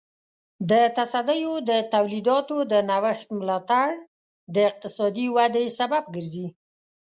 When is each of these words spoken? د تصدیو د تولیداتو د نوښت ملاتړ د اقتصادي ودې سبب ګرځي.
د 0.71 0.73
تصدیو 0.97 1.53
د 1.69 1.71
تولیداتو 1.93 2.57
د 2.71 2.73
نوښت 2.89 3.27
ملاتړ 3.39 3.89
د 4.53 4.55
اقتصادي 4.69 5.27
ودې 5.35 5.65
سبب 5.79 6.03
ګرځي. 6.15 6.47